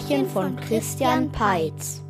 [0.00, 2.02] Märchen von Christian Peitz.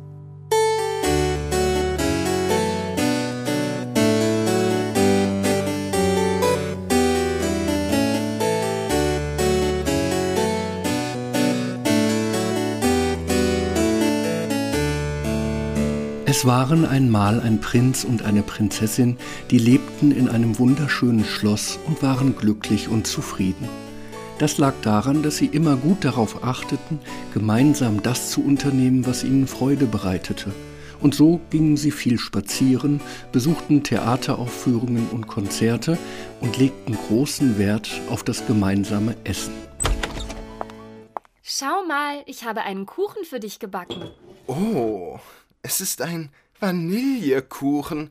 [16.25, 19.17] Es waren einmal ein Prinz und eine Prinzessin,
[19.49, 23.67] die lebten in einem wunderschönen Schloss und waren glücklich und zufrieden.
[24.41, 26.99] Das lag daran, dass sie immer gut darauf achteten,
[27.31, 30.51] gemeinsam das zu unternehmen, was ihnen Freude bereitete.
[30.99, 35.95] Und so gingen sie viel spazieren, besuchten Theateraufführungen und Konzerte
[36.39, 39.53] und legten großen Wert auf das gemeinsame Essen.
[41.43, 44.09] Schau mal, ich habe einen Kuchen für dich gebacken.
[44.47, 45.19] Oh,
[45.61, 48.09] es ist ein Vanillekuchen.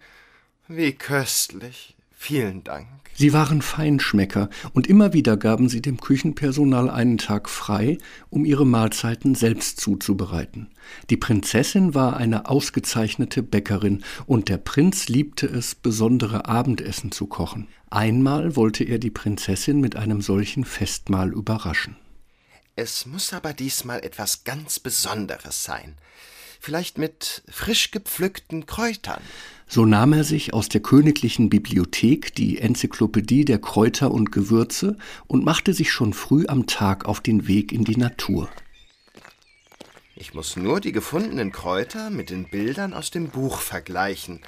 [0.69, 1.97] Wie köstlich.
[2.23, 2.87] Vielen Dank.
[3.15, 7.96] Sie waren Feinschmecker und immer wieder gaben sie dem Küchenpersonal einen Tag frei,
[8.29, 10.68] um ihre Mahlzeiten selbst zuzubereiten.
[11.09, 17.68] Die Prinzessin war eine ausgezeichnete Bäckerin und der Prinz liebte es, besondere Abendessen zu kochen.
[17.88, 21.96] Einmal wollte er die Prinzessin mit einem solchen Festmahl überraschen.
[22.76, 25.96] Es muss aber diesmal etwas ganz Besonderes sein
[26.61, 29.21] vielleicht mit frisch gepflückten Kräutern.
[29.66, 35.45] So nahm er sich aus der königlichen Bibliothek die Enzyklopädie der Kräuter und Gewürze und
[35.45, 38.49] machte sich schon früh am Tag auf den Weg in die Natur.
[40.16, 44.41] Ich muss nur die gefundenen Kräuter mit den Bildern aus dem Buch vergleichen.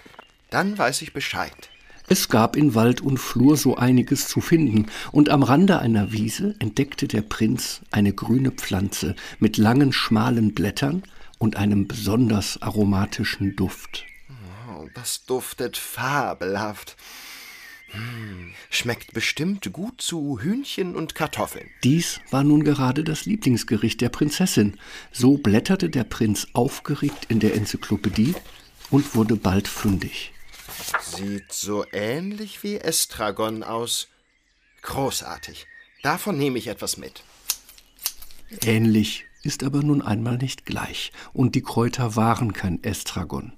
[0.51, 1.71] Dann weiß ich Bescheid.
[2.09, 6.57] Es gab in Wald und Flur so einiges zu finden, und am Rande einer Wiese
[6.59, 11.05] entdeckte der Prinz eine grüne Pflanze mit langen, schmalen Blättern
[11.43, 14.07] und einem besonders aromatischen Duft.
[14.71, 16.97] Oh, das duftet fabelhaft.
[17.89, 21.69] Hm, schmeckt bestimmt gut zu Hühnchen und Kartoffeln.
[21.83, 24.79] Dies war nun gerade das Lieblingsgericht der Prinzessin.
[25.11, 28.37] So blätterte der Prinz aufgeregt in der Enzyklopädie
[28.91, 30.33] und wurde bald fündig.
[31.00, 34.06] Sieht so ähnlich wie Estragon aus.
[34.83, 35.66] Großartig.
[36.05, 37.25] Davon nehme ich etwas mit.
[38.65, 43.53] Ähnlich ist aber nun einmal nicht gleich, und die Kräuter waren kein Estragon.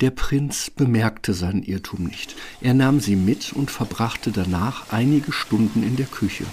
[0.00, 2.36] Der Prinz bemerkte seinen Irrtum nicht.
[2.60, 6.44] Er nahm sie mit und verbrachte danach einige Stunden in der Küche.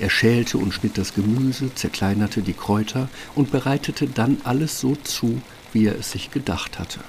[0.00, 5.40] Er schälte und schnitt das Gemüse, zerkleinerte die Kräuter und bereitete dann alles so zu,
[5.72, 7.00] wie er es sich gedacht hatte.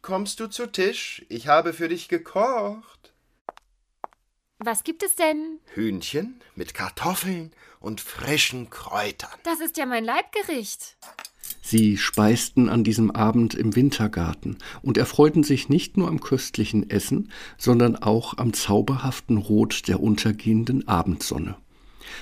[0.00, 1.24] Kommst du zu Tisch?
[1.28, 2.91] Ich habe für dich gekocht.
[4.64, 5.58] Was gibt es denn?
[5.74, 7.50] Hühnchen mit Kartoffeln
[7.80, 9.30] und frischen Kräutern.
[9.42, 10.96] Das ist ja mein Leibgericht.
[11.62, 17.32] Sie speisten an diesem Abend im Wintergarten und erfreuten sich nicht nur am köstlichen Essen,
[17.58, 21.56] sondern auch am zauberhaften Rot der untergehenden Abendsonne.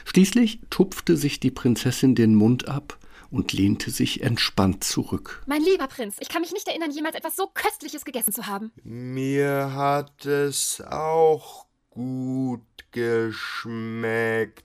[0.06, 2.98] Schließlich tupfte sich die Prinzessin den Mund ab
[3.30, 5.42] und lehnte sich entspannt zurück.
[5.46, 8.72] Mein lieber Prinz, ich kann mich nicht erinnern, jemals etwas so Köstliches gegessen zu haben.
[8.82, 14.64] Mir hat es auch gut geschmeckt.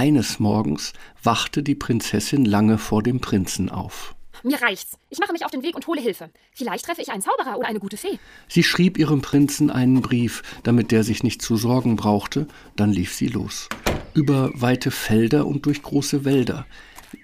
[0.02, 4.16] Eines Morgens wachte die Prinzessin lange vor dem Prinzen auf.
[4.42, 4.98] Mir reicht's.
[5.12, 6.32] Ich mache mich auf den Weg und hole Hilfe.
[6.54, 8.18] Vielleicht treffe ich einen Zauberer oder eine gute Fee.
[8.48, 13.14] Sie schrieb ihrem Prinzen einen Brief, damit der sich nicht zu sorgen brauchte, dann lief
[13.14, 13.70] sie los.
[14.16, 16.66] Über weite Felder und durch große Wälder.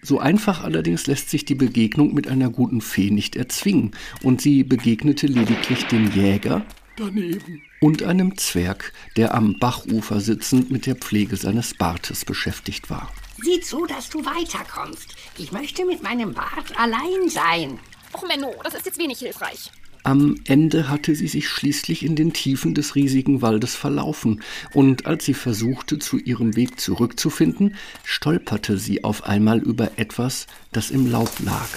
[0.04, 4.64] So einfach allerdings lässt sich die Begegnung mit einer guten Fee nicht erzwingen, und sie
[4.64, 6.64] begegnete lediglich dem Jäger
[6.98, 7.62] daneben.
[7.80, 13.12] Und einem Zwerg, der am Bachufer sitzend mit der Pflege seines Bartes beschäftigt war.
[13.42, 15.16] Sieh zu, dass du weiterkommst.
[15.38, 17.80] Ich möchte mit meinem Bart allein sein.
[18.14, 19.72] Och, Menno, das ist jetzt wenig hilfreich.
[20.04, 24.42] Am Ende hatte sie sich schließlich in den Tiefen des riesigen Waldes verlaufen,
[24.74, 30.92] und als sie versuchte, zu ihrem Weg zurückzufinden, stolperte sie auf einmal über etwas, das
[30.92, 31.68] im Laub lag.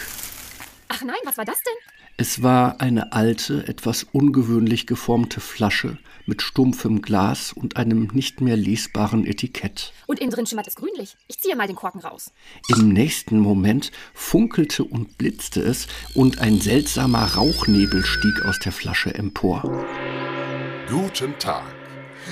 [0.88, 1.99] Ach nein, was war das denn?
[2.20, 5.96] Es war eine alte, etwas ungewöhnlich geformte Flasche
[6.26, 9.94] mit stumpfem Glas und einem nicht mehr lesbaren Etikett.
[10.06, 11.16] Und innen drin schimmert es grünlich.
[11.28, 12.30] Ich ziehe mal den Korken raus.
[12.68, 19.14] Im nächsten Moment funkelte und blitzte es und ein seltsamer Rauchnebel stieg aus der Flasche
[19.14, 19.62] empor.
[20.90, 21.64] Guten Tag.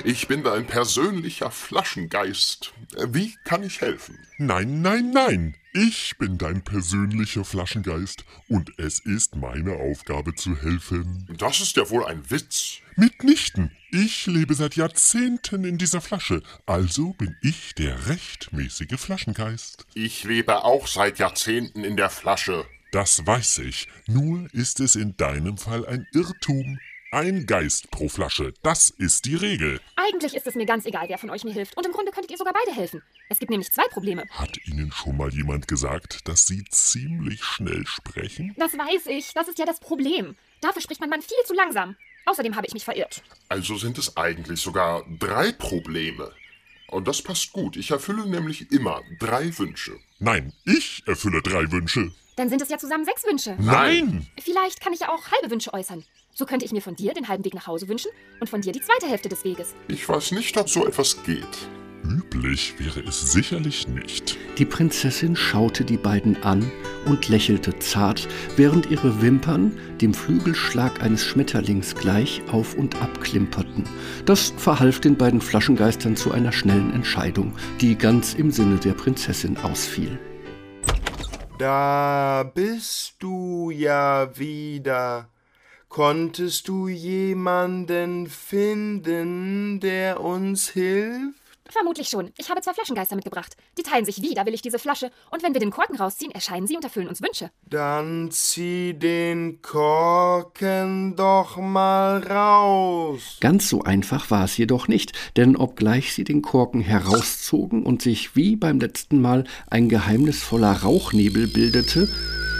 [0.04, 2.74] Ich bin dein persönlicher Flaschengeist.
[3.08, 4.18] Wie kann ich helfen?
[4.36, 5.54] Nein, nein, nein.
[5.80, 11.28] Ich bin dein persönlicher Flaschengeist und es ist meine Aufgabe zu helfen.
[11.38, 12.78] Das ist ja wohl ein Witz.
[12.96, 13.70] Mitnichten.
[13.92, 19.86] Ich lebe seit Jahrzehnten in dieser Flasche, also bin ich der rechtmäßige Flaschengeist.
[19.94, 22.66] Ich lebe auch seit Jahrzehnten in der Flasche.
[22.90, 23.86] Das weiß ich.
[24.08, 26.80] Nur ist es in deinem Fall ein Irrtum.
[27.10, 29.80] Ein Geist pro Flasche, das ist die Regel.
[29.96, 31.74] Eigentlich ist es mir ganz egal, wer von euch mir hilft.
[31.74, 33.02] Und im Grunde könntet ihr sogar beide helfen.
[33.30, 34.24] Es gibt nämlich zwei Probleme.
[34.32, 38.54] Hat Ihnen schon mal jemand gesagt, dass Sie ziemlich schnell sprechen?
[38.58, 39.32] Das weiß ich.
[39.32, 40.36] Das ist ja das Problem.
[40.60, 41.96] Dafür spricht mein Mann viel zu langsam.
[42.26, 43.22] Außerdem habe ich mich verirrt.
[43.48, 46.30] Also sind es eigentlich sogar drei Probleme.
[46.88, 47.78] Und das passt gut.
[47.78, 49.98] Ich erfülle nämlich immer drei Wünsche.
[50.18, 52.12] Nein, ich erfülle drei Wünsche.
[52.36, 53.56] Dann sind es ja zusammen sechs Wünsche.
[53.58, 54.26] Nein!
[54.40, 56.04] Vielleicht kann ich ja auch halbe Wünsche äußern.
[56.34, 58.10] So könnte ich mir von dir den halben Weg nach Hause wünschen
[58.40, 59.74] und von dir die zweite Hälfte des Weges.
[59.88, 61.68] Ich weiß nicht, ob so etwas geht.
[62.04, 64.38] Üblich wäre es sicherlich nicht.
[64.56, 66.70] Die Prinzessin schaute die beiden an
[67.06, 73.84] und lächelte zart, während ihre Wimpern dem Flügelschlag eines Schmetterlings gleich auf und ab klimperten.
[74.24, 79.56] Das verhalf den beiden Flaschengeistern zu einer schnellen Entscheidung, die ganz im Sinne der Prinzessin
[79.58, 80.18] ausfiel.
[81.58, 85.28] Da bist du ja wieder.
[85.88, 91.38] Konntest du jemanden finden, der uns hilft?
[91.70, 92.30] Vermutlich schon.
[92.38, 93.56] Ich habe zwei Flaschengeister mitgebracht.
[93.76, 95.10] Die teilen sich wie, da will ich diese Flasche.
[95.30, 97.50] Und wenn wir den Korken rausziehen, erscheinen sie und erfüllen uns Wünsche.
[97.68, 103.36] Dann zieh den Korken doch mal raus.
[103.40, 108.34] Ganz so einfach war es jedoch nicht, denn obgleich sie den Korken herauszogen und sich
[108.34, 112.08] wie beim letzten Mal ein geheimnisvoller Rauchnebel bildete,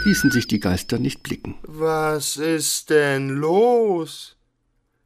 [0.05, 1.57] ließen sich die Geister nicht blicken.
[1.63, 4.35] Was ist denn los?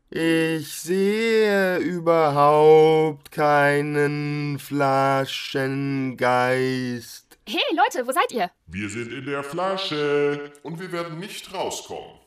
[0.10, 7.38] Ich sehe überhaupt keinen Flaschengeist.
[7.48, 8.52] Hey Leute, wo seid ihr?
[8.68, 10.52] Wir sind in der Flasche.
[10.62, 12.20] Und wir werden nicht rauskommen.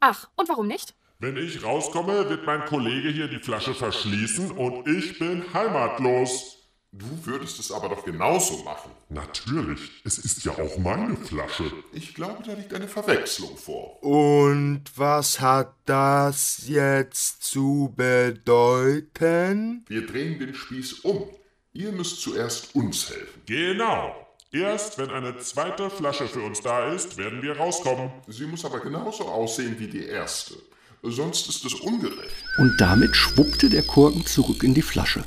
[0.00, 0.94] Ach, und warum nicht?
[1.18, 6.63] Wenn ich rauskomme, wird mein Kollege hier die Flasche verschließen und ich bin heimatlos.
[6.96, 8.92] Du würdest es aber doch genauso machen.
[9.08, 11.64] Natürlich, es ist ja auch meine Flasche.
[11.92, 14.00] Ich glaube, da liegt eine Verwechslung vor.
[14.00, 19.84] Und was hat das jetzt zu bedeuten?
[19.88, 21.24] Wir drehen den Spieß um.
[21.72, 23.42] Ihr müsst zuerst uns helfen.
[23.46, 24.14] Genau.
[24.52, 28.12] Erst wenn eine zweite Flasche für uns da ist, werden wir rauskommen.
[28.28, 30.54] Sie muss aber genauso aussehen wie die erste.
[31.02, 32.44] Sonst ist es ungerecht.
[32.58, 35.24] Und damit schwuppte der Korken zurück in die Flasche.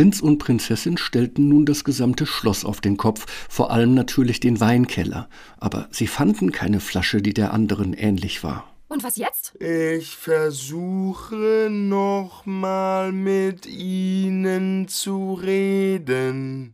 [0.00, 4.58] Prinz und Prinzessin stellten nun das gesamte Schloss auf den Kopf, vor allem natürlich den
[4.58, 5.28] Weinkeller,
[5.58, 8.72] aber sie fanden keine Flasche, die der anderen ähnlich war.
[8.88, 9.60] Und was jetzt?
[9.60, 16.72] Ich versuche noch mal mit Ihnen zu reden.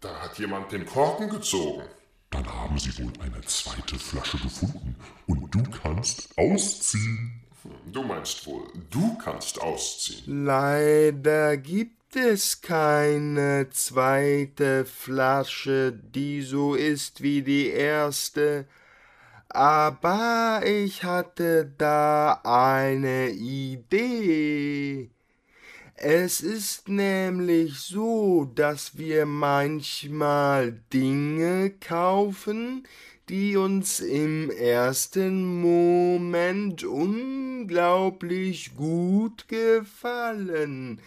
[0.00, 1.84] Da hat jemand den Korken gezogen.
[2.30, 4.96] Dann haben sie wohl eine zweite Flasche gefunden
[5.28, 7.44] und du kannst ausziehen.
[7.92, 10.44] Du meinst wohl, du kannst ausziehen.
[10.44, 18.66] Leider gibt es keine zweite Flasche, die so ist wie die erste.
[19.48, 25.10] Aber ich hatte da eine Idee.
[25.94, 32.86] Es ist nämlich so, dass wir manchmal Dinge kaufen,
[33.30, 41.00] die uns im ersten Moment unglaublich gut gefallen,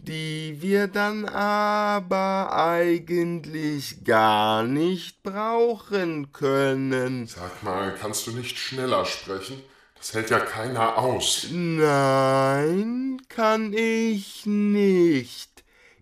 [0.00, 7.28] die wir dann aber eigentlich gar nicht brauchen können.
[7.28, 9.62] Sag mal, kannst du nicht schneller sprechen?
[9.96, 11.46] Das hält ja keiner aus.
[11.52, 15.57] Nein, kann ich nicht.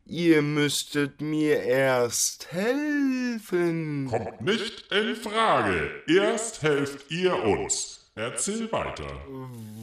[0.08, 4.06] Ihr müsstet mir erst helfen.
[4.08, 5.90] Kommt nicht in Frage.
[6.06, 8.08] Erst helft ihr uns.
[8.14, 9.20] Erzähl weiter.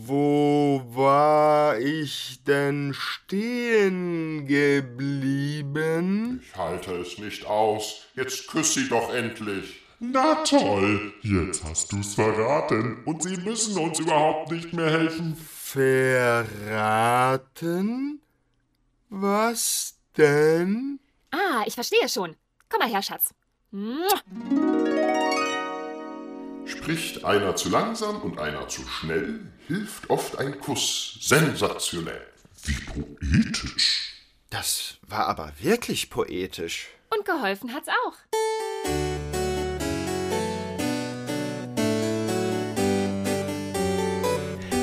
[0.05, 6.41] Wo war ich denn stehen geblieben?
[6.41, 8.05] Ich halte es nicht aus.
[8.15, 9.81] Jetzt küss sie doch endlich.
[9.99, 15.35] Na toll, jetzt hast du's verraten und sie müssen uns überhaupt nicht mehr helfen.
[15.35, 16.49] Verraten?
[19.09, 20.99] Was denn?
[21.31, 22.35] Ah, ich verstehe schon.
[22.69, 23.33] Komm mal her, Schatz.
[23.71, 24.07] Mua.
[26.65, 31.17] Spricht einer zu langsam und einer zu schnell, hilft oft ein Kuss.
[31.21, 32.25] Sensationell.
[32.63, 34.13] Wie poetisch.
[34.49, 36.89] Das war aber wirklich poetisch.
[37.15, 38.13] Und geholfen hat's auch.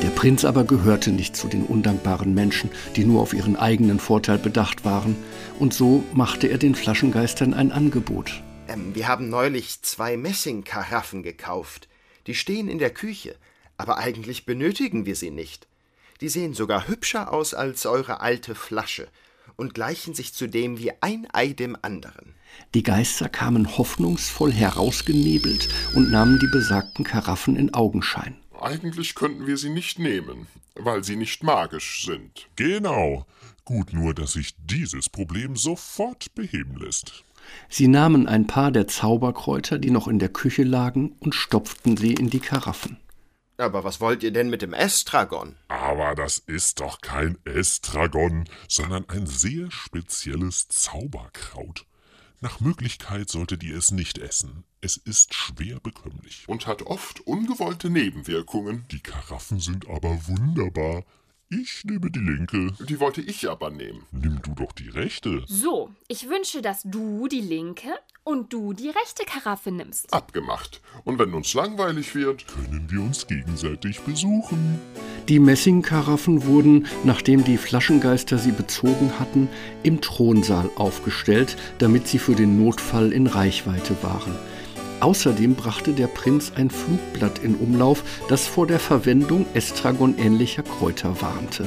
[0.02, 4.38] Der Prinz aber gehörte nicht zu den undankbaren Menschen, die nur auf ihren eigenen Vorteil
[4.38, 5.14] bedacht waren,
[5.58, 8.42] und so machte er den Flaschengeistern ein Angebot.
[8.66, 11.88] Ähm, wir haben neulich zwei Messingkaraffen gekauft.
[12.26, 13.36] Die stehen in der Küche,
[13.76, 15.66] aber eigentlich benötigen wir sie nicht.
[16.22, 19.08] Die sehen sogar hübscher aus als eure alte Flasche
[19.56, 22.34] und gleichen sich zudem wie ein Ei dem anderen.
[22.74, 28.36] Die Geister kamen hoffnungsvoll herausgenebelt und nahmen die besagten Karaffen in Augenschein.
[28.60, 32.48] Eigentlich könnten wir sie nicht nehmen, weil sie nicht magisch sind.
[32.56, 33.26] Genau.
[33.64, 37.24] Gut nur, dass sich dieses Problem sofort beheben lässt.
[37.68, 42.12] Sie nahmen ein paar der Zauberkräuter, die noch in der Küche lagen, und stopften sie
[42.12, 42.98] in die Karaffen.
[43.56, 45.56] Aber was wollt ihr denn mit dem Estragon?
[45.68, 51.86] Aber das ist doch kein Estragon, sondern ein sehr spezielles Zauberkraut.
[52.40, 54.64] Nach Möglichkeit solltet ihr es nicht essen.
[54.82, 56.44] Es ist schwer bekömmlich.
[56.46, 58.86] Und hat oft ungewollte Nebenwirkungen.
[58.90, 61.04] Die Karaffen sind aber wunderbar.
[61.50, 62.72] Ich nehme die linke.
[62.88, 64.06] Die wollte ich aber nehmen.
[64.12, 65.42] Nimm du doch die rechte.
[65.48, 67.88] So, ich wünsche, dass du die linke
[68.24, 70.14] und du die rechte Karaffe nimmst.
[70.14, 70.80] Abgemacht.
[71.04, 74.78] Und wenn uns langweilig wird, Können wir uns gegenseitig besuchen?
[75.28, 79.48] Die Messingkaraffen wurden, nachdem die Flaschengeister sie bezogen hatten,
[79.82, 84.38] im Thronsaal aufgestellt, damit sie für den Notfall in Reichweite waren.
[85.00, 91.64] Außerdem brachte der Prinz ein Flugblatt in Umlauf, das vor der Verwendung Estragon-ähnlicher Kräuter warnte.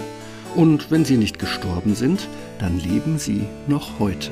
[0.56, 2.28] Und wenn sie nicht gestorben sind,
[2.60, 4.32] dann leben sie noch heute.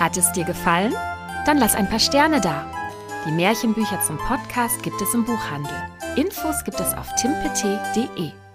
[0.00, 0.94] Hat es dir gefallen?
[1.44, 2.64] Dann lass ein paar Sterne da.
[3.26, 5.95] Die Märchenbücher zum Podcast gibt es im Buchhandel.
[6.16, 8.45] Infos gibt es auf timpet.de.